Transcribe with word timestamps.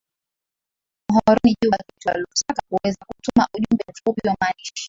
mhoroni 1.09 1.55
juba 1.61 1.77
kitu 1.77 1.99
na 2.09 2.13
lusaka 2.17 2.61
kuweza 2.69 3.05
kutuma 3.07 3.47
ujumbe 3.53 3.83
mfupi 3.89 4.27
wa 4.27 4.35
maandishi 4.41 4.73